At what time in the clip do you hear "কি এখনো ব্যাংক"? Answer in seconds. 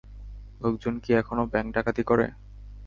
1.03-1.67